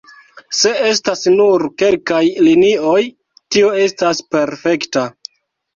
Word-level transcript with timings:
Se 0.59 0.71
estas 0.91 1.21
nur 1.33 1.65
kelkaj 1.83 2.23
linioj, 2.49 2.99
tio 3.57 3.71
estas 3.87 4.27
perfekta. 4.35 5.11